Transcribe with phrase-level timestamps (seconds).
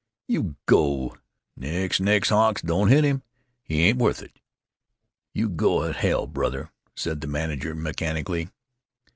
[0.27, 3.21] "You go——Nix, nix, Hawk, don't hit him;
[3.61, 4.39] he ain't worth it.
[5.31, 8.49] You go to hell, brother," said the manager, mechanically.